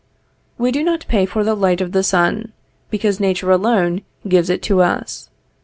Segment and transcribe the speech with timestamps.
[0.57, 2.53] We do not pay for the light of the sun,
[2.89, 5.29] because Nature alone gives it to us.